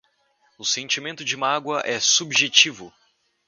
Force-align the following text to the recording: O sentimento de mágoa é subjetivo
O 0.57 0.65
sentimento 0.65 1.23
de 1.23 1.37
mágoa 1.37 1.83
é 1.85 1.99
subjetivo 1.99 2.91